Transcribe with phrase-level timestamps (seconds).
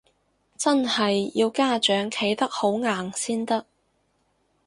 [0.57, 3.67] 真係要家長企得好硬先得